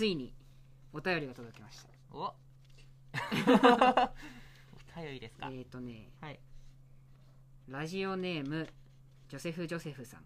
[0.00, 0.32] ついに
[0.94, 1.88] お便りが届きました。
[2.10, 2.20] お。
[2.22, 2.32] お
[4.98, 6.40] 便りですか、えっ、とねはい。
[7.68, 8.66] ラジオネーム
[9.28, 10.22] ジョセフ・ジョセフさん。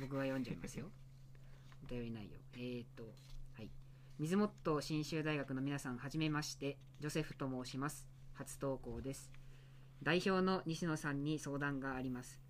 [0.00, 0.90] 僕が読んじゃいますよ。
[1.84, 2.30] お便り内容。
[2.56, 3.70] えっ、とはい。
[4.18, 6.78] 水本信州大学の皆さんはじめまして。
[6.98, 8.08] ジョセフと申します。
[8.32, 9.30] 初投稿です。
[10.02, 12.40] 代表の西野さんに相談があります。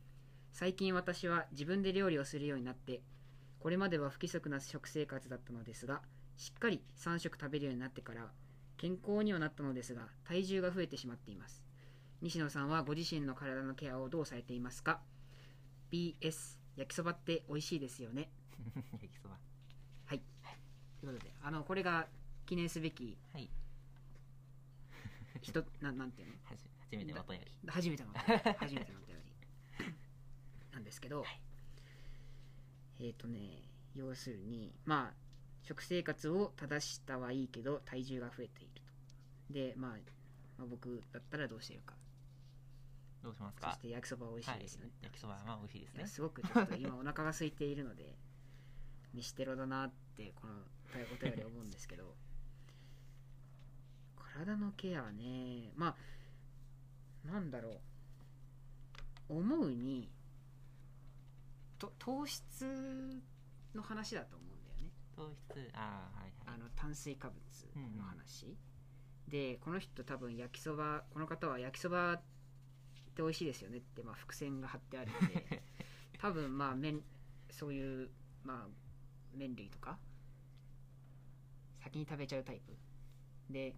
[0.53, 3.03] 最近私は自分で料理をするようになって
[3.61, 6.01] これまでは不規則な食生活だったのですが
[6.37, 8.31] しっかり3食食べるようになってから
[8.77, 11.65] 健康にはなったのですが体重が増えてしまっています。
[12.21, 15.01] 西野さんはご自身の体のケアをどうされていますか
[15.91, 18.31] ?BS 焼きそばって美味しいですよね。
[18.93, 19.39] 焼きそば。
[21.01, 22.09] ということであのこれが
[22.45, 23.49] 記念すべきはい。
[25.41, 26.35] 人 ななんていうの？
[26.45, 27.47] 初めてのお便り。
[27.69, 28.53] 初めてのお便り。
[28.59, 29.95] 初めてのお便り。
[30.73, 31.25] なんですけど、
[33.01, 33.63] えっ、とね
[33.95, 35.15] 要するにまあ
[35.63, 38.83] 食生活を正したはいいけど体重が増えている
[39.49, 39.53] と。
[39.53, 39.91] で、まあ、
[40.59, 41.95] まあ僕だったらどうしてるか。
[43.23, 43.71] どうしますか？
[43.71, 46.07] そして焼きそば美味しいですよね、はい、焼きそばはまあ美味しいですね。
[46.07, 48.17] すごくちょっと今お腹が空いているので
[49.15, 50.55] 飯テロだなってこの
[51.13, 52.15] お便り思うんですけど。
[54.35, 55.97] 体のケアねま
[57.25, 57.81] あなんだろ
[59.29, 59.35] う。
[59.39, 60.09] 思うに
[61.79, 63.23] と糖質
[63.75, 64.93] の話だと思うんだよね。
[65.17, 66.57] 糖質ああはいはい。
[66.57, 67.39] あの炭水化物
[67.97, 68.57] の話、
[69.29, 72.23] でこの人多分焼きそばこの方は焼きそばっ
[73.15, 75.63] て美味しいですよねって、まあ、伏線が貼ってあるので。
[76.21, 77.05] 多分まあ麺
[77.51, 78.11] そういう
[78.43, 78.69] まあ
[79.33, 79.99] 麺類とか
[81.81, 82.77] 先に食べちゃうタイプ。
[83.49, 83.77] で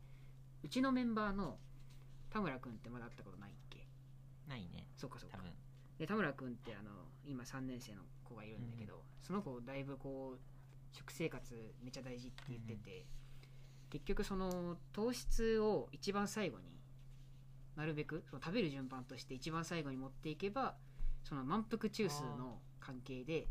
[0.62, 1.58] うちのメンバーの
[2.30, 3.86] 田村君ってまだ会ったことないっけ？
[4.46, 4.88] ないね。
[4.96, 5.38] そうかそうか
[6.00, 6.90] で田村君ってあの
[7.26, 10.38] 今3年生の子がいるんだけど、その子だいぶこう
[10.96, 13.04] 食生活めっちゃ大事って言ってて、
[13.90, 16.64] 結局その糖質を一番最後に
[17.76, 20.74] なるべくその食べる順番として一番最後に持っていけば
[21.22, 23.48] その満腹中枢の関係で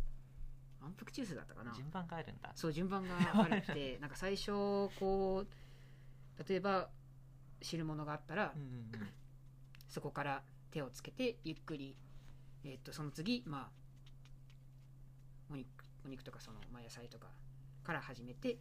[0.81, 1.71] 満腹中枢だったかな。
[1.75, 2.51] 順番があるんだ。
[2.55, 4.51] そう順番があるって なんか最初
[4.99, 6.89] こう例えば
[7.61, 9.09] 汁物があったら、うんうんうん。
[9.88, 11.95] そこから手をつけてゆっくり、
[12.63, 15.67] えっとその次まあお肉
[16.05, 17.27] お肉とかその、まあ、野菜とか
[17.83, 18.57] から始めて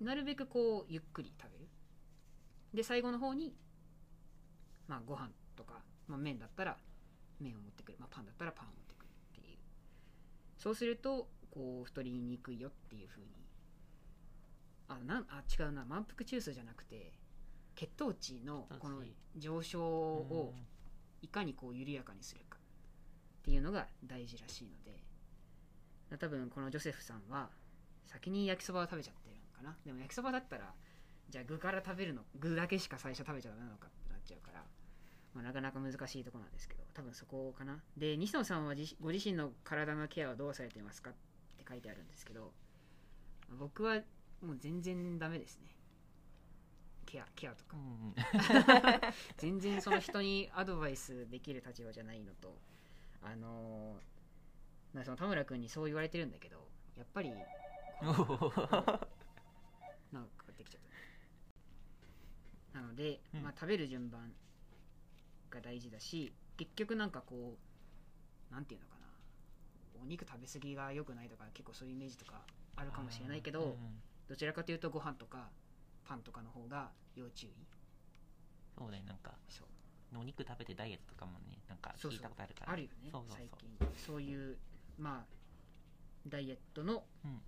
[0.00, 1.68] なるべくこうゆっくり食べる。
[2.72, 3.54] で最後の方に
[4.86, 6.76] まあご飯とか、まあ、麺だったら
[7.40, 9.58] 麺を持ってくる、まあ、パンだったらパンを持ってくるっていう。
[10.56, 13.28] そうするとこう太りにくいよっていう風に。
[14.88, 15.84] あなんあ違うな。
[15.84, 17.12] 満腹中枢じゃなくて
[17.74, 19.02] 血糖値のこの
[19.36, 20.54] 上昇を
[21.20, 22.47] いかにこう緩やかにするか
[23.48, 24.98] っていうのが大事らしいので。
[26.16, 27.50] 多分このジョセフさんは
[28.06, 29.76] 先に焼きそばを食べちゃってるのかな。
[29.84, 30.72] でも焼きそばだったら
[31.28, 34.64] じゃあ具から食べるの具だけしか最初食べちゃダメなのかってなっちゃうから、
[35.34, 37.82] まあ、なかなか難しいところなんですけど多分そこかな。
[37.96, 41.12] で西野さんは自ご自身の体のケアはどうされていますかっ
[41.58, 42.52] て書いてあるんですけど
[43.58, 43.96] 僕は
[44.40, 45.68] もう全然ダメですね。
[47.04, 47.76] ケアケアとか。
[47.76, 48.14] うんうん。
[49.36, 52.56] 全然その人にアドバイスできる立場じゃないのと
[53.22, 56.56] あのーまあその田村君にそう言われてるんだけど
[56.96, 57.40] やっぱりな
[58.10, 59.08] んかかか
[60.52, 60.80] ってきちゃっ
[62.72, 62.80] た。
[62.80, 63.42] なので、うん。
[63.42, 64.32] まあ、食べる順番
[65.50, 67.56] が大事だし結局なんかこ
[68.50, 68.98] うなんていうのかな。
[70.02, 72.46] お肉食べ過ぎが良くないとか結構そういうイメージとか
[72.76, 73.76] あるかもしれないけど、うんうん
[74.28, 75.48] どちらかというとご飯とか
[76.06, 77.50] パンとかの方が要注意。
[78.76, 79.32] そうなんか。
[79.48, 79.66] そう
[80.16, 82.72] お肉食べてダイエットとかもねなんか聞いたことあるから。
[82.72, 83.68] あるよねそうそう最近。
[84.06, 84.56] そういう
[84.98, 85.26] まあ
[86.26, 87.40] ダイエットのうん。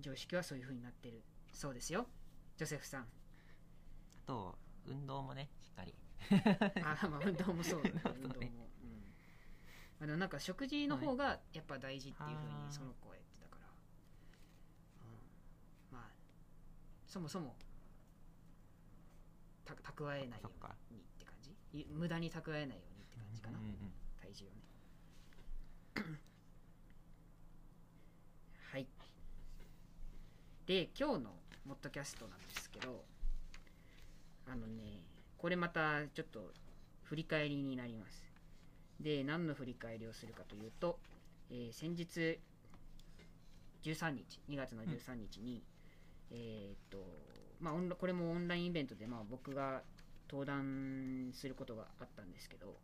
[0.00, 1.22] 常識はそういう風になってる。
[1.52, 2.06] そうですよ。
[2.56, 3.02] ジョセフさん。
[3.02, 3.06] あ
[4.26, 5.94] と運動もねしっかり。
[6.82, 8.02] あまあ運動もそうだね。
[8.22, 8.48] 運動も、そうん、
[10.00, 13.70] あのなんか食事の方がやっぱ大事っていう風はいにその子は言ってたから、う
[15.94, 16.10] ん、まあ
[17.06, 17.56] そもそも
[19.64, 20.76] た蓄えないよそっか
[21.90, 23.92] 無駄に蓄えないようにって感じかな、うんうんうん。
[24.20, 24.54] 体重をね。
[28.72, 28.86] はい。
[30.66, 31.34] で今日の
[31.66, 33.04] モッドキャストなんですけど
[34.46, 35.02] あのね
[35.38, 36.52] これまたちょっと
[37.02, 38.24] 振り返りになります。
[39.00, 40.98] で何の振り返りをするかというと、
[41.50, 42.38] えー先日
[43.82, 45.62] 13日2月の13日に、
[46.30, 47.04] えーっと
[47.60, 49.82] まあこれもオンラインイベントで、まあ、僕が
[50.30, 52.78] 登壇することがあったんですけど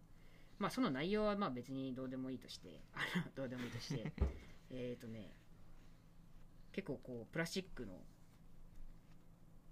[0.59, 4.13] まあその内容はまあ別にどうでもいいとしてあの どうでもいいとして
[4.71, 5.33] えっとね
[6.73, 7.95] 結構こうプラスチックの、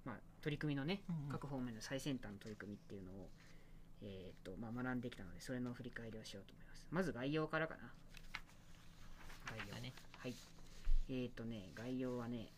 [0.05, 1.29] まあ、取り組みのね、うんうん。
[1.31, 3.31] 各方面の最先端の取り組みっていうのを、
[4.03, 6.87] えーとまあ、学んできたのでそれの振り返りをしようと思います。
[6.91, 7.93] まず概要からかな。
[9.47, 9.75] 概要。
[9.75, 9.93] だね。
[10.19, 10.35] はい。
[11.09, 12.53] えーとね概要はね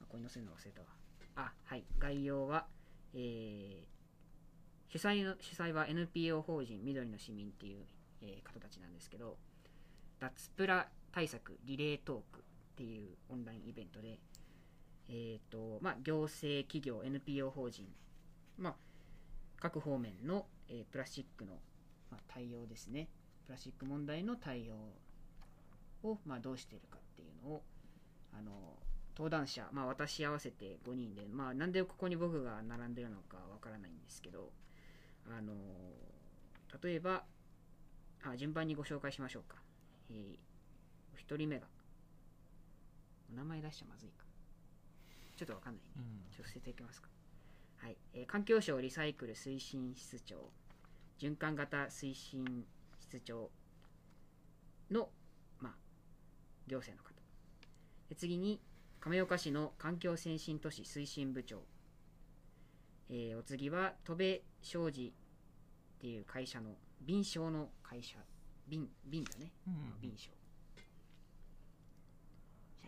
[0.00, 0.86] あこれ載せるの忘れたわ。
[1.36, 1.84] あはい。
[1.98, 2.66] 概要は
[3.14, 3.98] えー
[4.90, 7.84] 主催の主催は NPO 法人緑の市民っていう、
[8.22, 9.36] えー方たちなんですけど
[10.18, 12.42] 脱プラ対策リレートークっ
[12.76, 14.18] ていうオンラインイベントで、
[15.08, 17.86] えーとまあ、行政企業 NPO 法人、
[18.56, 18.74] まあ、
[19.60, 21.52] 各方面の、えープラスチックの、
[22.10, 23.08] まあ、対応ですね。
[23.46, 27.62] プラスチック問題の対応を、まあ、どうしているかっていうのを
[28.32, 28.50] あの
[29.18, 34.52] 登壇者、まあ、私合わせて5人で、まあ、なんでここに僕が並んでるのかわからないんですけど
[35.26, 35.52] あの
[36.82, 37.24] 例えば
[38.24, 39.56] あ順番にご紹介しましょうか、
[40.10, 41.66] えー、1人目が
[43.32, 44.24] お名前出しちゃまずいか。
[45.36, 45.92] ちょっとわかんないね。
[45.96, 46.34] うん。
[46.34, 47.08] ちょっと捨てていきますか。
[47.76, 50.50] はい、えー環境省リサイクル推進室長、
[51.20, 52.64] 循環型推進
[52.98, 53.50] 室長
[54.90, 55.10] の、
[55.60, 55.72] まあ、
[56.66, 57.14] 行政の方。
[58.08, 58.60] で次に、
[59.00, 61.62] 亀岡市の環境先進都市推進部長。
[63.08, 65.12] えーお次は、戸部商事
[65.98, 68.18] っていう会社の、敏商の会社、
[68.66, 69.52] 敏、敏だね。
[69.66, 70.00] うん。
[70.00, 70.30] 敏商。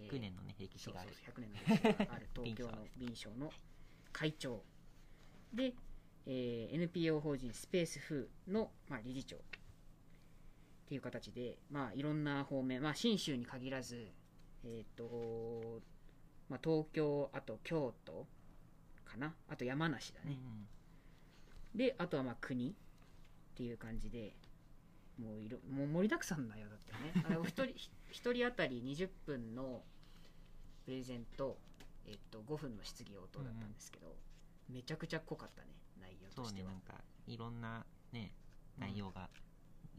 [0.00, 1.10] 100年のね歴史がある。
[1.12, 2.28] そう100年の歴史がある。
[2.34, 3.52] 東京の敏商の
[4.12, 4.64] 会長。
[5.54, 5.74] で、
[6.26, 9.36] えー NPO 法人スペースフーの、まあ、理事長。
[9.36, 9.40] っ
[10.86, 14.10] ていう形で、まあ、いろんな方面、まあ、信州に限らず、
[14.64, 15.80] えっ、と、
[16.50, 18.26] まあ、東京、あと京都
[19.04, 20.36] かな、あと山梨だうんね。
[21.74, 22.72] で、あとはまあ国っ
[23.54, 24.34] ていう感じで、
[25.16, 27.24] もういろもう盛りだくさんだよ、だってね。
[27.24, 29.84] あの一人ひ 一人当たり20分の
[30.84, 31.56] プレゼント、
[32.04, 34.16] えっと、5分の質疑応答だったんですけど、
[34.68, 35.68] めちゃくちゃ濃かったね、
[36.00, 36.70] 内容そうとしては。
[36.70, 38.32] ねなんかいろんなね
[38.76, 39.30] うん内容が、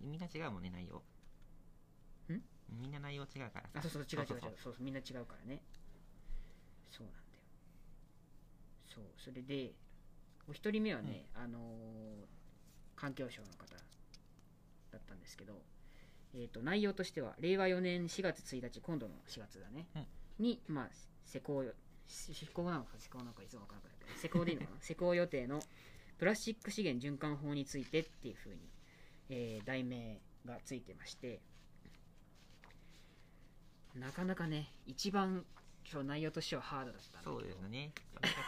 [0.02, 1.02] みんな違うもんね内容。
[2.28, 2.44] ん？
[2.70, 3.80] みんな内容違うからさ。
[3.80, 4.42] あ、そうそう、違う違う違う。
[4.58, 5.62] そうそうみんな違うからね。
[6.92, 7.44] そうなんだよ。
[8.94, 9.74] そう、それで、
[10.48, 12.42] お一人目はね、あのー
[12.96, 13.66] 環境省の方
[14.92, 15.60] だったんですけど、
[16.36, 19.88] えっ、と、内容としては、令和4年4月1日、今度の4月だね、
[20.38, 20.90] に、まあ、
[21.26, 21.74] 施行よ、
[22.08, 24.82] 施施行なのか施行なのかいつもわからなくなるけど、施行でいいのかな？
[24.86, 25.64] 施行予定の
[26.20, 28.70] プラスチック資源循環法についてっていうふうに、
[29.30, 31.42] えー題名がついてまして、
[33.96, 35.44] なかなかね、一番
[35.92, 37.32] 今日内容としてはハードだったんだけど。
[37.34, 37.92] そうですね。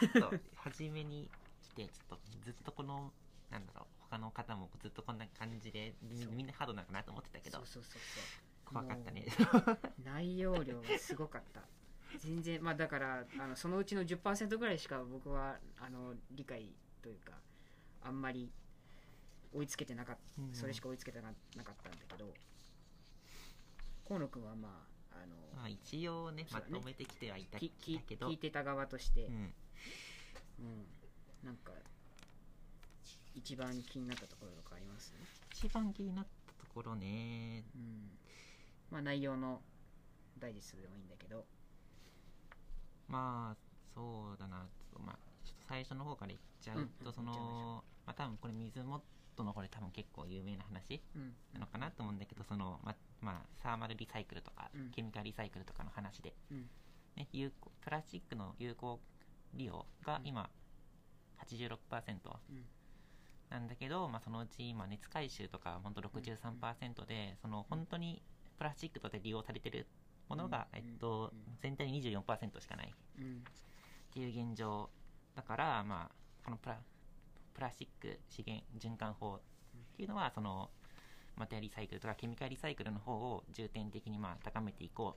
[0.00, 1.28] ちょっと初めに
[1.62, 3.12] 来てちょっとずっとこの
[3.50, 5.94] なんだろう他の方もずっとこんな感じで
[6.32, 8.24] みんなハードなのかなと思ってたけどそうそうそうそう。
[8.64, 9.26] 怖かったね。
[10.02, 11.60] 内容量がすごかった。
[12.18, 17.32] 全然まあだからあのそのうちの10%ぐらいしか僕はあの理解というか
[18.02, 18.50] あんまり
[19.52, 20.54] 追いつけてなかった、うん。
[20.54, 22.32] それしか追いつけてななかったんだけど
[24.06, 27.66] 河野君はまああの、まあ一応ねまとめてきてはいたけ
[28.16, 28.28] ど。
[28.28, 29.54] 聞いてた側として、うん。
[30.60, 30.86] うん、
[31.44, 31.72] なんか
[33.34, 35.12] 一番気になったところとかあります？
[35.52, 37.64] 一番気になったところね。
[37.74, 38.10] うん。
[38.90, 39.60] まあ内容の
[40.38, 41.44] ダイジェストでもいいんだけど。
[43.08, 43.56] まあ
[43.94, 44.58] そうだな。
[44.58, 47.28] ちょっとまあちょっと最初の方から言っちゃうと、そうん。
[47.28, 48.82] うん言っちゃいましょのまあ多分これ水
[49.36, 51.34] 元のこれ多分結構有名な話うん。
[51.52, 54.90] なのかなと思うんだけどそのままあサーマルリサイクルとか、うん。
[54.90, 56.68] ケミカルリサイクルとかの話で、うん。
[57.16, 59.00] ね、有効プラスチックの有効
[59.54, 60.48] 利用が今
[61.46, 61.78] 86%
[62.50, 62.64] うん。
[63.50, 68.22] なんだけど、まあ、そのうち今熱回収とかは本当63%で、その本当に
[68.58, 69.86] プラスチックとして利用されてる
[70.28, 70.78] ものが、うん。
[70.78, 71.56] えっとうん。
[71.60, 73.24] 全体に24%しかないうん。
[73.24, 74.90] っていう現状
[75.34, 76.14] だから、まあ、
[76.44, 76.78] このプラ
[77.54, 79.40] プラスチック資源循環法っ
[79.96, 80.70] ていうのはその
[81.36, 85.16] マテリアリサイクルとかケミカルリサイクルの方を重点的にまあ高めていこ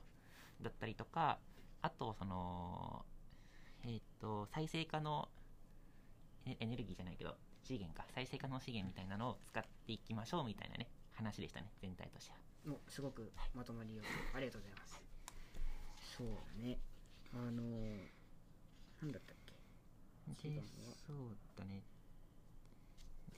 [0.60, 1.38] うだったりとか
[1.82, 3.04] あとその
[3.84, 5.28] えっ、と再生可能
[6.46, 12.38] エエネルギーじゃないけど資源か再生可能資源みたいなのを使っていきましょうみたいなね話でしたね全体としては。
[12.72, 15.00] もうすごくまとまりよくありがとうございます。
[16.16, 16.78] そうね。
[17.32, 17.62] あの
[19.02, 19.54] なんだったっけ？
[21.06, 21.82] そうだね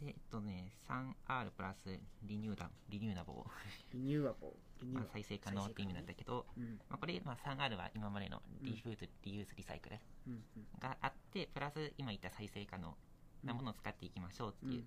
[0.00, 1.88] でえっとね 3R プラス
[2.23, 3.47] リニューダリニューナボー。
[3.92, 4.95] リニューアボー。
[4.95, 10.42] まあ、再生可能って意味なんだけど、うんまあ、これ、まあ、3R は今までのリフーズ、リユースリサイクルうんうん。
[10.80, 12.97] があってプラス今言った再生可能
[13.45, 14.85] なものを使っていきましょうっていう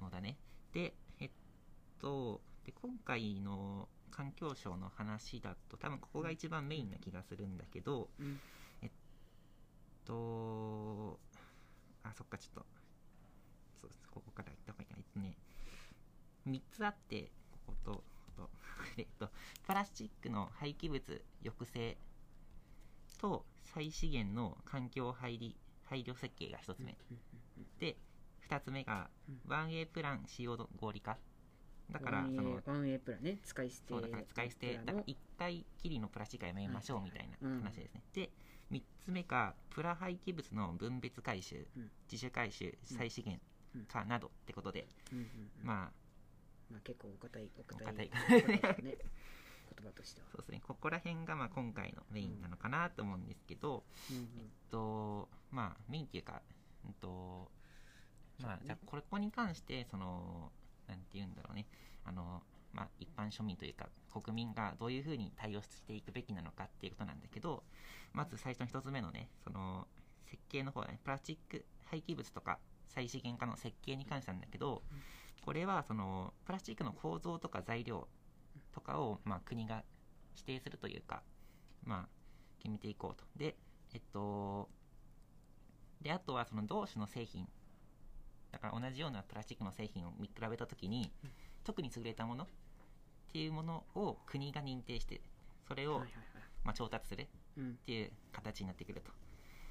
[0.00, 0.36] ものだね、
[0.72, 1.30] でえっ
[2.00, 8.40] とで今回の環境省の話だと多分ここが一番メインな気がするんだけど、うん。
[8.82, 8.90] えっ
[10.04, 11.18] と
[12.02, 12.66] あそっかちょっと
[13.82, 15.36] そうここから言った方がいいかなえっとね。
[16.46, 18.02] 3つあってこことこ
[18.36, 18.50] こと
[18.98, 19.30] えっと
[19.66, 21.96] プラスチックの廃棄物抑制
[23.18, 26.96] と再資源の環境配慮配慮設計が1つ目。
[27.78, 27.96] で
[28.48, 31.18] 2つ目がうん 1A プラン使用の合理化。
[31.90, 33.88] だからそのワンエープランね使い捨て。
[33.88, 38.30] そうだから使い捨てだから1回きりのプラスチックはやめましょうはいみたいなうん話ですね、で
[38.72, 41.90] 3つ目がプラ廃棄物の分別回収、うん。
[42.10, 43.42] 自主回収再資源
[43.88, 45.66] 化などってことで、うんうんうん。
[45.66, 45.76] まあ
[46.70, 48.98] まあ結構お堅いお堅い言葉ね。
[49.74, 50.26] 言葉としては。
[50.28, 50.62] そうですね。
[50.66, 56.42] ここら辺がまあ今回のメインなのかなと思うんですけど、うんえっとまあメインっていうか
[56.84, 57.50] うんと
[58.40, 60.52] まあじゃあこれここに関してその
[60.86, 61.66] なんて言うんだろうね。
[62.04, 67.64] あのまあ一般庶民というか国民がどういうふうに対応していくべきなのかっていうことなんだけど
[68.12, 69.86] まず最初の一つ目のねその
[70.26, 72.58] 設計の方だねプラスチック廃棄物とか
[72.88, 74.82] 再資源化の設計に関してなんだけど
[75.44, 78.06] これはそのプラスチックの構造とか材料
[78.72, 79.82] とかを、まあ、国が
[80.36, 81.22] 指定するというか、
[81.84, 82.08] まあ、
[82.58, 83.24] 決めていこうと。
[83.36, 83.56] で、
[83.92, 84.68] えっと、
[86.00, 87.48] で、あとはその同種の製品、
[88.52, 91.12] だから同じようなプラスチックの製品を見比べたときに、
[91.64, 92.46] 特に優れたものっ
[93.32, 95.20] ていうものを国が認定して、
[95.66, 96.02] それを、
[96.64, 99.10] まあ、調達するっうんていう形になってくると。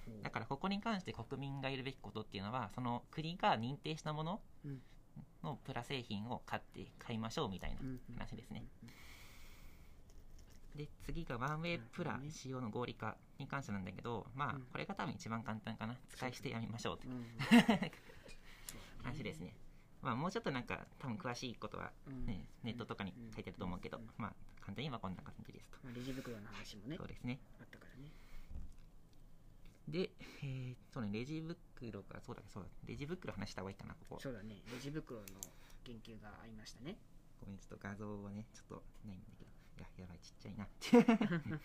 [0.07, 0.21] うん。
[0.21, 4.81] だからここに関して国民がいるべきことっていうのは、その国が認定したものうん。
[5.43, 8.63] のプラ製品を買って買いましょうみたいなうん話ですね。
[10.75, 15.97] で次がワンウェイプラ使用の合理化に関してなんだけど、まあうんこれが多分一番簡単かな。
[16.15, 17.07] 使い捨てやめましょうって
[19.03, 19.53] 話ですね。
[20.01, 22.25] まあもうちょっとなんか多分詳しいことは、うん。
[22.25, 24.03] ねネットとかに書いてあると思うけどん。
[24.03, 24.09] ん。
[24.17, 25.77] まあ簡単に言えばこんな感じですと。
[25.83, 26.95] まあレジ袋の話もね。
[26.95, 27.39] そうですね。
[29.91, 30.09] で、
[30.43, 34.19] えーっとね、レジ袋が、そうだそうだ、レジ袋話した方がいいかな、ここ。
[34.21, 35.25] そうだねレジ袋の
[35.83, 36.97] 研究がありましたね
[37.39, 39.51] ごめん、ちょっと画像はね、ちょっとないんだけど。
[39.79, 40.67] いや、やばい、ちっちゃいな。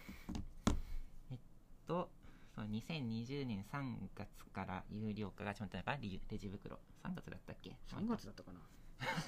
[1.30, 1.38] えっ
[1.86, 2.10] と、
[2.54, 6.78] その2020年3月から有料化が始まったのかな、レジレジ袋。
[7.04, 8.60] 3月だったっけ？3月だったかな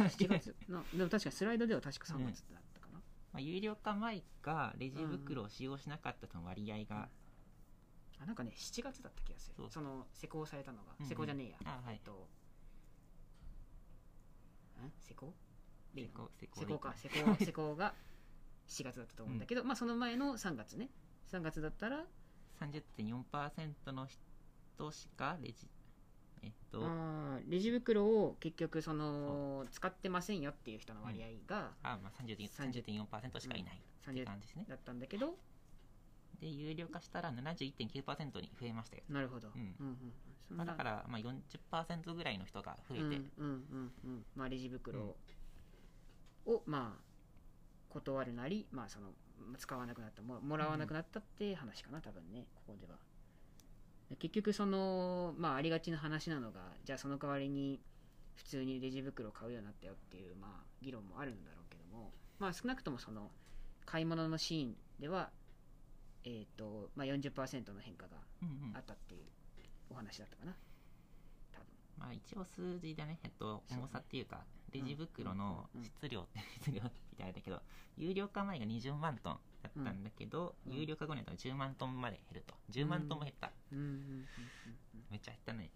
[0.08, 3.02] 7月 なでも確かにスライドでは確か3月だったかな、ま
[3.34, 7.10] あ、有料化前がレジ袋を使用しなかったとの割合が、
[8.20, 9.54] あなんかね7月だった気がする。
[9.56, 11.08] そうその施行されたのが、うんうん。
[11.08, 11.94] 施行じゃねえや、あはい。
[11.94, 12.16] えっとん
[15.00, 15.34] 施行？
[15.94, 16.94] 施行施行施行か。
[16.96, 17.94] 施行 施行が
[18.68, 20.90] 7月だったと思うんだけど、まあその前の3月ね。
[21.26, 22.06] 3月だったら
[22.60, 25.68] 30.4%の人しかレジ、
[26.42, 34.64] えっと、あーレジ袋を結局その使ってませんよっていう人の割合があ、まあ30 30.4%しかいないって30感じですね。
[34.68, 35.38] だったんだけど
[36.40, 39.02] で、有料化したら71.9%に増えましたよ。
[39.08, 39.74] なるほど、うん。
[39.80, 39.96] うんうん
[40.56, 44.26] まあ、なだから、まあ、40%ぐらいの人が増えて、うんうんうんうん。
[44.34, 45.16] まあレジ袋
[46.46, 47.08] を、まあ
[47.90, 49.08] 断るなりまあその
[49.56, 50.22] 使わなくなった。
[50.22, 52.98] ももらわなくなったって話かな多分ねここでは。
[54.10, 57.80] で結局そのまあありがちな話なのがじゃあその代わりに
[58.34, 63.30] 普通にレジ袋を買うようになったよっていうまあ議論もあるんだろうけどもまあ少なくともその
[63.84, 65.30] 買い物のシーンでは
[66.24, 68.76] えっ、とまあ40%の変化がうんうん。
[68.76, 69.22] あったっていう
[69.90, 70.54] お話だったかな。
[71.52, 71.66] 多分。
[71.98, 76.26] まあ、一応数字だね、えっと、重さっていうか、レジ袋のうんうん質量、
[76.60, 77.60] 質量みたいだけど、
[77.96, 80.74] 有料化前が20万トンだったんだけど、うん。
[80.74, 82.54] 有料化後になったら10万トンまで減ると。
[82.70, 83.50] 10万トンも減った。
[83.72, 83.78] うん。
[83.78, 84.28] うんうんうん
[85.10, 85.70] めっちゃ減ったね。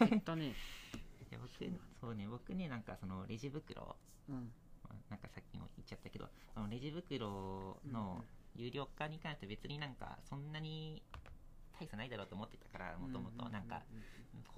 [0.00, 0.54] うん減ったね。
[1.34, 1.50] 僕、
[2.00, 3.96] そうね、僕ね、なんかそのレジ袋、
[4.28, 4.52] うん。
[4.84, 8.24] まあなんかさっきも言っちゃったけど、そのレジ袋の
[8.56, 11.02] 有料化に関して別になんかそんなに
[11.78, 13.82] 大差ないだろうと思ってたから、もともとなんか、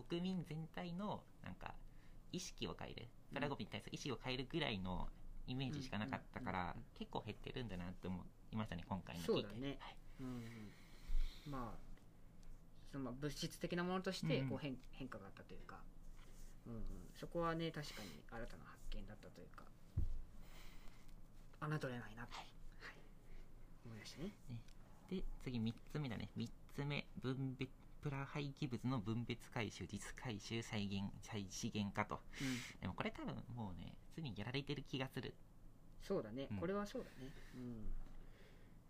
[0.09, 1.75] 国民全体のなんか
[2.33, 3.09] 意識を変える。
[3.33, 5.09] プラゴミに対する意識を変えるぐらいの
[5.47, 9.33] イメージしかなかったから、うんうんうん結構減ってるんだなって思いましたね今回の聞いて。
[9.33, 9.97] そうだねはい。
[10.21, 11.53] うんうん。
[11.53, 11.79] まあ
[12.91, 14.49] そのまあ物質的なものとしてうん。
[14.49, 15.77] こう変,、変化があったというか、
[16.67, 16.83] うんうん、
[17.15, 19.65] そこはね確かに新たな発見だったというか。
[21.61, 22.56] 侮れないなと、はい
[23.87, 24.31] 思いましたね。
[25.11, 26.29] で次3つ目だね。
[26.37, 27.71] 3つ目分別
[28.03, 32.21] プラ廃棄物の分別回収実回収再現再資源化と。
[32.41, 32.81] うん。
[32.81, 35.35] でもこれ多分もうねすでにやられてる気がする。
[36.03, 36.57] そうだね、うん。
[36.59, 37.33] これはそうだね。
[37.55, 37.87] うん。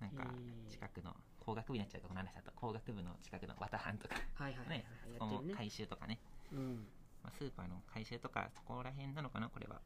[0.00, 0.30] なんか
[0.68, 4.16] 近くの工学部になっちゃうとこの話だと工学部の近くの綿班とか。
[4.34, 4.84] はいはいはいはい、ね。
[5.14, 6.18] そこも回収とかね。
[6.52, 6.86] うん。
[7.22, 9.80] まあ、スーパーの回収とかそこら辺なのかなこれは。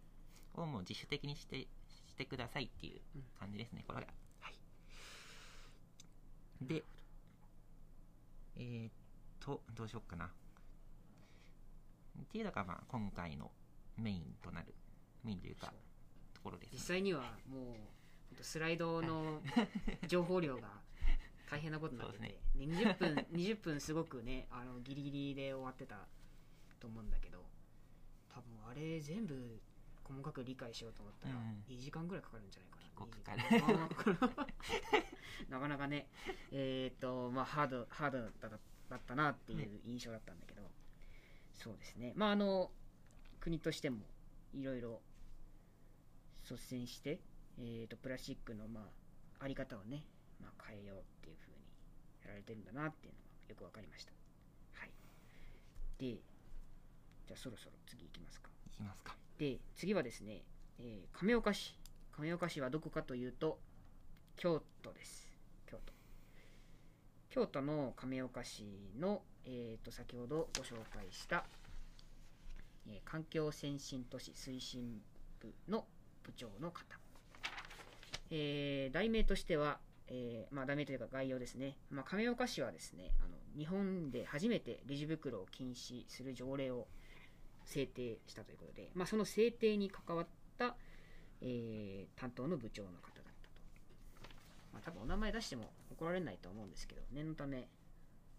[0.54, 1.68] をもう自主的にしてし
[2.08, 3.22] してくださいっていううん。
[3.38, 4.06] 感じですね、これが。
[4.06, 4.12] は。
[4.12, 4.29] い。
[6.60, 6.84] で、
[8.56, 8.92] えーっ
[9.40, 10.26] と、どうしよっかな。
[10.26, 13.50] っていうのが、まあ、今回の
[13.96, 14.74] メインとなる、
[15.24, 15.72] メインというか
[16.34, 17.76] ところです、実際にはも
[18.38, 19.42] うスライドの
[20.06, 20.80] 情報量が
[21.50, 26.06] 大変なことになってて、そうで20分20分すごくねあのギリギリで終わってた
[26.78, 27.44] と思うんだけど
[28.28, 29.60] 多分あれ全部
[30.04, 31.64] 細かく理解しようと思ったらうん。
[31.68, 36.06] 2時間ぐらいかかるんじゃないかな、結構2時か間かるまあまあなかなかね
[36.52, 38.56] えっ、とまあハードハードだっただ
[38.96, 40.62] ったなっていう印象だったんだけど、
[41.56, 42.70] そうですねまああの
[43.40, 43.98] 国としても
[44.52, 45.00] いろいろ
[46.48, 47.20] 率先して、
[47.58, 50.04] えー、とプラスチックの、まあ、あり方をね、
[50.40, 51.58] まあ、変えようっていう風に
[52.22, 54.12] やられてるんだなっていうのがよくわかりました。
[54.74, 54.90] はい。
[55.98, 58.48] で、じゃあそろそろ次行きますか。
[58.66, 59.14] いきますか。
[59.38, 60.42] で、次はですね、
[60.78, 61.79] えー亀岡市。
[62.20, 63.58] 亀岡市はどこかというと、
[64.36, 65.26] 京都です。
[65.66, 65.92] 京都。
[67.30, 68.62] 京都の亀岡市
[68.98, 71.46] の、えー、と先ほどご紹介した、
[72.86, 75.00] えー環境先進都市推進
[75.40, 75.86] 部の
[76.22, 76.84] 部長の方。
[78.30, 86.86] えー題名としては、えーまあ、題名というか概要ですね、まあ、亀岡市はですねあの日本で初めてレジ袋を禁止する条例を
[87.64, 90.26] 制定したということで、まあ、その制定に関わっ
[90.58, 90.76] た、
[91.42, 94.34] えー担当の部長の方だったと、
[94.72, 97.68] まあ、多分お名前出しても怒られないと思うんですけど念のため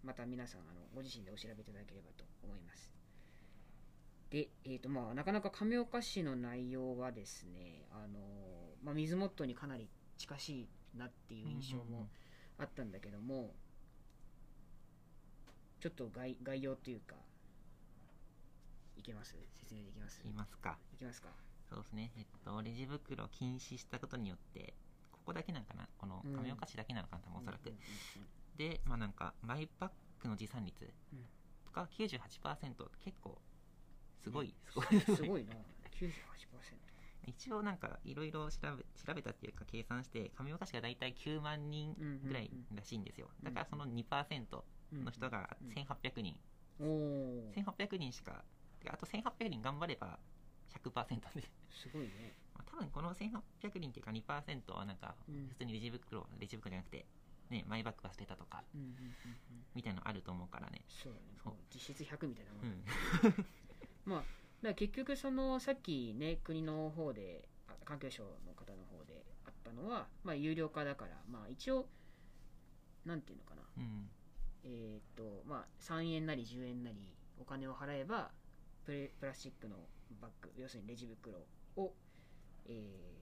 [0.04, 2.92] また皆さんあのご自身でお調べいただければと思います。
[4.30, 8.20] で、えーとまあ、なかなか亀岡市の内容はですね、あの
[8.82, 12.08] まあ、水モットーにかなり近しいなっていう印象も
[12.58, 13.54] あったんだけども、
[15.82, 17.16] ちょっと概概要というか
[18.96, 19.36] いけます？
[19.60, 20.22] 説明できます？
[20.24, 20.78] 言いますか。
[20.94, 21.30] いきますか？
[21.72, 22.12] そうですね。
[22.18, 24.74] えっと、レジ袋を禁止したことによって、
[25.14, 27.74] ここだけなんかなこの亀岡市だけなのかな多分おそらく。
[28.58, 29.92] で、まあなんか、マイバッ
[30.22, 31.26] グの持参率うん
[31.74, 33.42] が98%、結構、
[34.22, 34.86] すごい、すごい。
[34.92, 36.12] うんすごいな98%
[37.28, 41.96] 一応なんか、いろいろ調べ調べたっていうか計算して、亀岡市が大体9万人
[42.26, 43.30] ぐらいらしいんですよ。
[43.40, 46.38] うんだからその2%の人がうん1800人。
[46.82, 48.44] おお1800人しか
[48.90, 50.20] あと1800人頑張れば
[50.72, 51.50] 100%で。
[51.70, 52.34] すごいね。
[52.56, 55.48] まあ、多分この1800人っていうか2%はなんかうん。
[55.50, 57.06] 普通にレジ袋、レジ袋じゃなくて、
[57.50, 59.66] ね、マイバッグ忘れたとかうんうんうんうん。
[59.76, 60.82] みたいなのあると思うからね。
[60.90, 61.20] そうだ
[61.52, 61.58] ね。
[61.74, 63.46] 実質100みたいなもん、うん。
[64.06, 64.24] ま
[64.70, 71.90] あ結局そのさっきね国の方であ環境省の方の方であったのはまあ有料化だからまあ一応
[73.06, 73.64] なんていうのかな。
[73.78, 74.10] うん。
[74.64, 78.32] えーっとまあ3円なり10円なりお金を払えば
[78.86, 79.76] プレプラスチックの
[80.20, 81.38] バッグ要するにレジ袋
[81.78, 81.94] を、
[82.68, 83.22] えー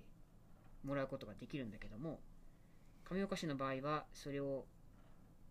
[0.83, 2.19] もらうことができるんだけども
[3.03, 4.65] 亀岡市の場合はそれを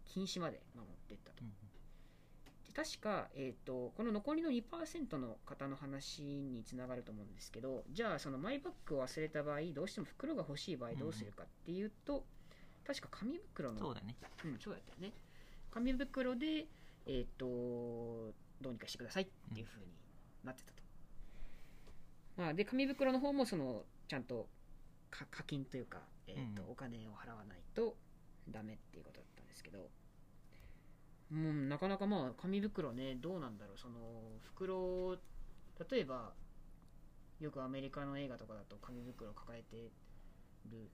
[0.07, 1.43] 禁止まで守っていったと。
[1.43, 1.51] うん
[2.67, 12.25] で確か、えー、とこの残りの2%の方の話につながると思うんですけどじゃあそのマイバッグを忘れた場合どうしても袋が欲しい場合どうするかっていうと、
[12.87, 14.17] 確か紙袋のそうだね。
[14.45, 15.13] うん、そうだったよね。
[15.71, 16.67] 紙袋で、
[17.07, 19.93] えっとどうにかしてくださいっていう風に
[20.45, 20.83] なってたと、
[22.39, 24.47] まあ、で紙袋の方もそのちゃんと
[25.11, 27.97] か課金というか、えっとうんお金を払わないと
[28.49, 29.91] ダメっていうことだったんですけど。
[31.31, 33.79] もうなかなかまあ紙袋ねどうなんだろう。
[33.79, 33.99] その
[34.55, 35.17] 袋
[35.91, 36.33] 例えば
[37.41, 39.91] よくアメリカの映画とかだと紙袋を抱えて
[40.71, 40.89] る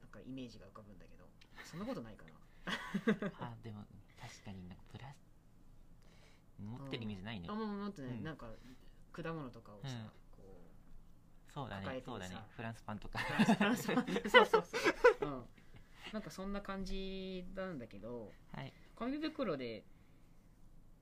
[0.00, 1.24] なんかイメージが浮かぶんだけど
[1.64, 2.30] そんなことないかな。
[3.40, 3.84] あでも
[4.20, 5.24] 確かになんかプラス
[6.62, 7.48] 持ってるイメージないね。
[7.50, 8.24] あもうもっとね、うん。
[8.24, 8.46] なんか
[9.12, 10.12] 果物とかをさ、
[11.54, 12.02] そうだね。
[12.04, 12.36] そうだね。
[12.56, 13.20] フランスパンとか。
[13.76, 13.94] そ
[14.42, 14.78] うそうそ
[15.22, 15.44] う、うん、
[16.12, 18.72] なんかそんな感じなんだけどはい。
[18.98, 19.84] 紙袋で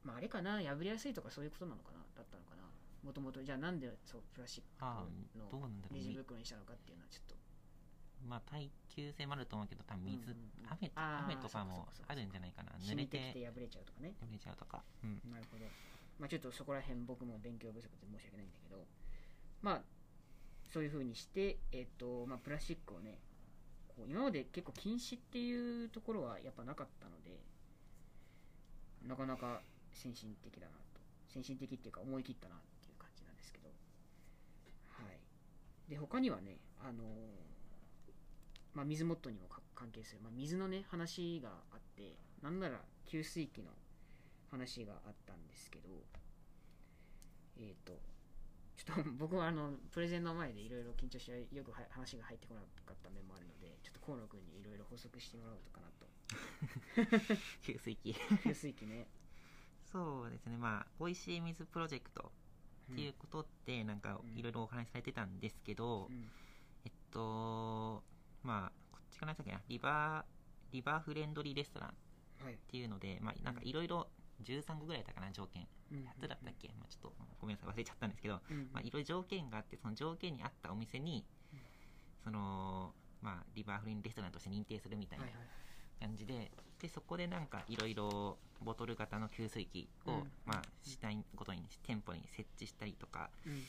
[0.04, 0.62] まああれかな。
[0.62, 1.98] 破りやすいとかそういうことなのかな。
[2.14, 2.62] だったのかな。
[3.02, 7.34] もともとじゃあなんでそうプラスチッあクのレジね袋にしたのかっていうのはちょっと。
[8.28, 10.70] まあ耐久性もあると思うけど多分水、うんうんうん。
[10.70, 12.72] 雨雨とかもあるんじゃないかな。
[12.78, 14.12] 濡染れみてきて破れちゃうとかね。
[14.22, 14.84] 濡れちゃうとか。
[15.02, 15.18] うん。
[15.32, 15.64] なるほど。
[16.20, 18.84] まあちょっとそこら辺僕も勉強不足で申し訳ないんだけど、
[19.62, 19.82] まあ
[20.72, 23.18] そういう風にして、えっ、と、まあプラスチックをね、
[23.88, 27.38] こう今まで結構禁止っていうところはやっぱなかったので、
[29.06, 29.60] なかなか
[29.92, 31.00] 先進的だなと。
[31.28, 33.68] 先進的っていうか思い切ったなっていう感じなんですけど。
[33.68, 35.90] はい。
[35.90, 37.52] で、他にはね、あのー
[38.74, 43.64] まあ水モットにも関係する、まあ、水のね、話があって、なんなら給水器の
[44.50, 45.88] 話があったんですけど、
[47.58, 47.92] えっ、と、
[48.76, 56.06] ちょっと僕はあのプレゼンの前でいろいろ緊張してよくは話が入ってこなかった面もあるのでちょっと河野君にいろいろ補足してもらおうかなと。
[57.62, 59.06] 給水器給水器ね。
[59.84, 60.56] そうですね。
[60.56, 62.32] まあ美味しい水プロジェクト
[62.92, 66.30] っていうことってなんかうんいろいろお話しされてたんですけど、うん。
[66.84, 68.02] えっと
[68.42, 70.24] まあこっちかなだっけなリバー
[70.72, 71.92] リバーフレンドリーレストランっ
[72.44, 74.08] はいていうのでまあなんかいろいろ
[74.42, 75.66] 13個ぐらいだったかな条件。
[75.92, 75.98] うん。
[75.98, 78.68] 8つだったっけ、まあ、ちょっとごめんなさい忘れちゃったんですけど、うん。
[78.72, 81.58] まあ、いろいろ条件があってその条件に合ったお店に、うん。
[82.24, 85.46] そのまあリバーフリーレストランとして認定するみたいなはいはい
[86.02, 86.50] 感じで、
[86.80, 90.16] でそこでなんかいろいろボトル型の給水器を、うん。
[90.44, 93.30] まあ主体ごとに店舗に設置したりとか。
[93.46, 93.62] うん。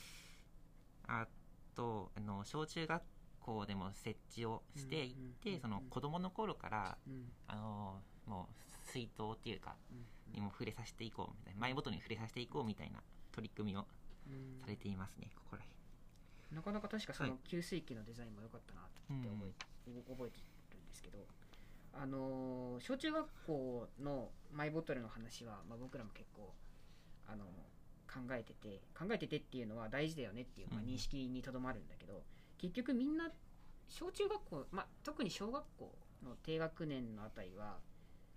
[1.06, 1.28] あ
[1.76, 3.04] とあの小中学
[3.42, 5.62] 校でも設置をしていって、うんうん。
[5.62, 7.32] その子供の頃からうん。
[7.48, 10.06] あのもう水筒っていうかうん。
[10.34, 13.00] にも触れさせていこうみたいなマイボトルに触れさせていこうみたいな
[13.32, 13.86] 取り組みを
[14.28, 14.60] うん。
[14.62, 15.64] されていますね、ここら
[16.56, 17.32] なかなか確かそはい。
[17.32, 18.86] の給水器のデザインも良かったなっ
[19.22, 19.48] て覚
[19.88, 20.38] え,、覚えて
[20.76, 21.26] るんですけど
[21.94, 26.54] あのー小中学校のマイボトルの話は、まあ、僕らも結構、
[27.28, 27.46] あの
[28.08, 30.88] 考えてて考えててっていうのは大事だよねっていう、まあ、うん。
[30.88, 32.24] 認識にとどまるんだけど、
[32.58, 33.30] 結局みんな
[33.90, 35.94] 小中学校、まあ、特に小学校
[36.24, 37.78] の低学年のあたりは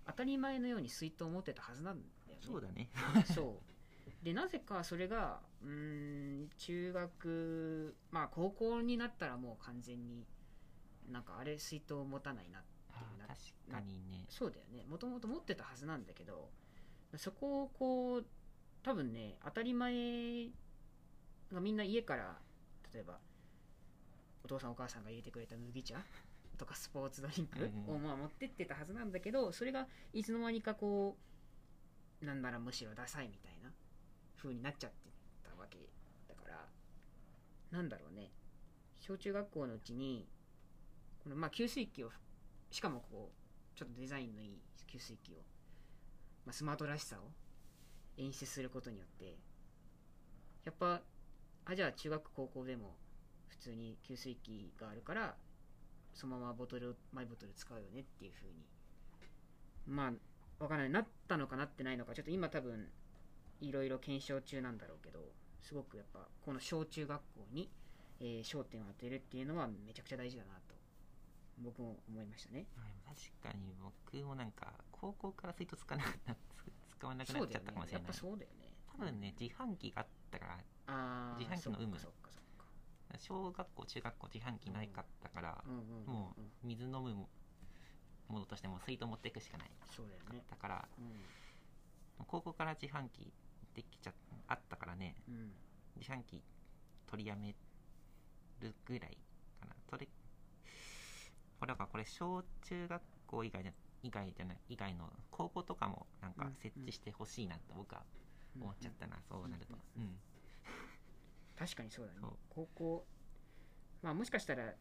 [0.07, 2.45] 当たり前のように水筒を持ってたはずなんだよね。
[2.45, 2.89] そうだね。
[3.33, 4.23] そう。
[4.23, 10.25] でなぜかそれがうーん中学まあ高校になったらもう完全に
[11.09, 14.25] なんかあれ水筒持たないなってあいうなー確かにね。
[14.29, 14.85] そうだよね。
[14.85, 16.51] もともと持ってたはずなんだけど
[17.15, 18.25] そこをこう
[18.83, 20.49] 多分ね当たり前
[21.51, 22.41] がみんな家から
[22.93, 23.19] 例えば
[24.43, 26.03] お父さんお母さんが入れてくれた麦茶
[26.57, 31.15] とかスポーツドリンクをまあ持ってってたはずなんだけどそれがいつの間にかこ
[32.21, 33.69] うなんならむしろダサいみたいな
[34.41, 35.09] 風になっちゃって
[35.43, 35.77] たわけ
[36.27, 36.65] だから
[37.71, 38.31] なんだろうね。
[38.99, 40.27] 小中学校のうちに
[41.23, 42.11] このまあ給水器を
[42.71, 45.35] しかもこうちょっとデザインのいい給水器を、
[46.45, 47.19] まあ、スマートらしさを
[48.17, 49.37] 演出することによって
[50.65, 51.01] やっぱ
[51.65, 52.95] あじゃあ中学高校でも
[53.47, 55.35] 普通に給水器があるから
[56.17, 58.65] そのままボトルマイボトル使うよねっていう風に。
[59.85, 60.89] まあわからない。
[60.89, 62.15] なったのかなってないのか。
[62.15, 62.89] ちょっと今多分
[63.61, 65.19] いろいろ検証中なんだろうけど
[65.61, 67.69] すごくやっぱこの小中学校に、
[68.19, 70.75] えー焦点を当てるっていうのはめちゃくちゃ大事だなと
[71.59, 72.65] 僕も思いましたね。
[73.05, 76.35] 確かに僕もなんか高校から水筒使わなくな
[76.89, 81.97] 使わなくなっちゃったかもしれない、やっぱそうだよね多分ね自販機があったから自販機の有無
[83.17, 85.63] 小学校中学校自販機ないかったから
[86.05, 87.13] もう水飲む
[88.27, 89.71] ものとしても水筒持っていくしかない。
[89.95, 90.43] そうだよね。
[90.49, 90.87] だから
[92.19, 93.31] う高校から自販機
[93.73, 94.13] できちゃ
[94.47, 95.15] あったからね。
[95.29, 95.51] んうん。
[95.97, 96.43] 自販機
[97.07, 97.55] 取りやめ
[98.59, 99.17] るぐらい
[99.59, 99.75] かな。
[99.89, 100.07] それ
[101.59, 103.71] これこれ小中学校以外じゃ
[104.03, 108.03] 以外じゃない以外の高校とかもなんかうん設置してほしいなと僕は
[108.59, 109.75] 思っちゃったな、そうなると。
[109.97, 110.19] うん、
[111.57, 112.19] 確かにそうだね。
[112.21, 112.31] そう。
[112.49, 113.05] 高校
[114.01, 114.73] まあもしかしたら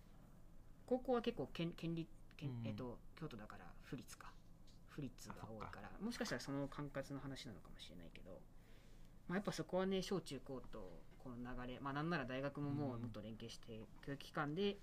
[0.87, 2.67] 高校は結構県県立県、うん。
[2.67, 4.31] えっ、と京都だから府立か。
[4.89, 5.91] 府立が多いから。
[6.01, 8.41] もしかしたらその管轄の話なのかもしれないけど、
[9.29, 13.03] まあ、やっぱそこはね小中高とこの流れまあなんなら大学ももううん。
[13.03, 14.77] もっと連携して教育機関で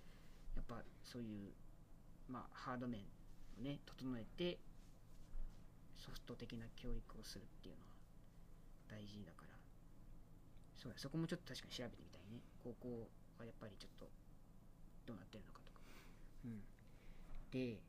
[0.55, 1.51] やっぱそういう
[2.27, 3.01] まあハード面
[3.59, 4.59] をね整えて
[5.95, 7.87] ソフト的な教育をするっていうのは
[8.89, 9.52] 大事だから
[10.83, 12.43] そうだそこもちょっと確かに調べてみたいね。
[12.61, 13.07] 高校
[13.39, 14.11] はやっぱりちょっと
[15.07, 15.79] どうなってるのかとか。
[16.43, 16.59] うん。
[17.51, 17.79] で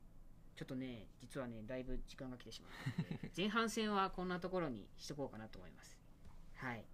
[0.55, 5.97] ちょっとね実はねだいぶ時間が来てしまったので前半戦はこんなところにしとこうかなと思います。
[6.55, 6.85] はい。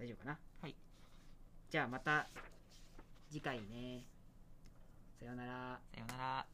[0.00, 0.38] 大丈夫かな？
[0.60, 0.74] はい。
[1.70, 2.26] じゃあまた
[3.30, 4.02] 次回ね。
[5.20, 5.78] さようなら。
[5.94, 6.46] さようなら